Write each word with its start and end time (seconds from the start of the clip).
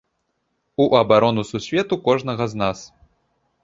У 0.85 0.87
абарону 1.01 1.43
сусвету 1.51 2.03
кожнага 2.11 2.43
з 2.55 2.65
нас. 2.67 2.79